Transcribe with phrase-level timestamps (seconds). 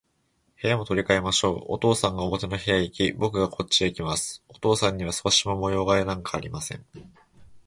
[0.59, 1.63] 部屋も取り変えましょう。
[1.73, 4.41] お父さんが表の部屋へいき、ぼくがこっちへきます。
[4.49, 6.83] お父さんには少しも模様変えなんかありません。